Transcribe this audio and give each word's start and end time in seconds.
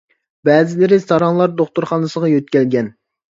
بەزىلىرى 0.47 0.97
ساراڭلار 1.03 1.53
دوختۇرخانىسىغا 1.59 2.33
يۆتكەلگەن. 2.33 2.91